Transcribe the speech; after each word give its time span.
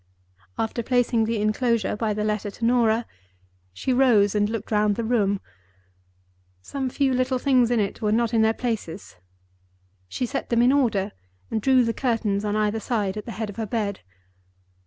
After 0.57 0.81
placing 0.81 1.25
the 1.25 1.39
inclosure 1.39 1.95
by 1.95 2.15
the 2.15 2.23
letter 2.23 2.49
to 2.49 2.65
Norah, 2.65 3.05
she 3.71 3.93
rose 3.93 4.33
and 4.33 4.49
looked 4.49 4.71
round 4.71 4.95
the 4.95 5.03
room. 5.03 5.39
Some 6.59 6.89
few 6.89 7.13
little 7.13 7.37
things 7.37 7.69
in 7.69 7.79
it 7.79 8.01
were 8.01 8.11
not 8.11 8.33
in 8.33 8.41
their 8.41 8.51
places. 8.55 9.17
She 10.07 10.25
set 10.25 10.49
them 10.49 10.63
in 10.63 10.71
order, 10.73 11.11
and 11.51 11.61
drew 11.61 11.83
the 11.83 11.93
curtains 11.93 12.43
on 12.43 12.55
either 12.55 12.79
side 12.79 13.15
at 13.15 13.27
the 13.27 13.33
head 13.33 13.51
of 13.51 13.57
her 13.57 13.67
bed. 13.67 13.99